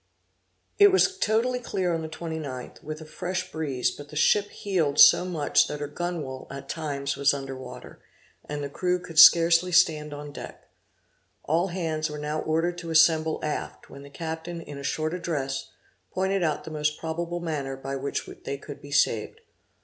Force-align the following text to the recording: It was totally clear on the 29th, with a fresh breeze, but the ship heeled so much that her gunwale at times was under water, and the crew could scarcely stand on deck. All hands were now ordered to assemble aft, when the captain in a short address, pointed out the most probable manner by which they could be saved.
It 0.79 0.87
was 0.91 1.15
totally 1.19 1.59
clear 1.59 1.93
on 1.93 2.01
the 2.01 2.09
29th, 2.09 2.81
with 2.83 3.01
a 3.01 3.05
fresh 3.05 3.51
breeze, 3.51 3.91
but 3.91 4.09
the 4.09 4.15
ship 4.15 4.49
heeled 4.49 4.99
so 4.99 5.25
much 5.25 5.67
that 5.67 5.79
her 5.79 5.87
gunwale 5.87 6.47
at 6.49 6.67
times 6.69 7.15
was 7.15 7.35
under 7.35 7.55
water, 7.55 7.99
and 8.45 8.63
the 8.63 8.67
crew 8.69 8.97
could 8.97 9.19
scarcely 9.19 9.71
stand 9.71 10.11
on 10.11 10.31
deck. 10.31 10.67
All 11.43 11.67
hands 11.67 12.09
were 12.09 12.17
now 12.17 12.39
ordered 12.41 12.79
to 12.79 12.89
assemble 12.89 13.39
aft, 13.43 13.91
when 13.91 14.01
the 14.01 14.09
captain 14.09 14.59
in 14.59 14.79
a 14.79 14.83
short 14.83 15.13
address, 15.13 15.69
pointed 16.11 16.41
out 16.41 16.63
the 16.63 16.71
most 16.71 16.97
probable 16.97 17.39
manner 17.39 17.77
by 17.77 17.95
which 17.95 18.27
they 18.43 18.57
could 18.57 18.81
be 18.81 18.89
saved. 18.91 19.41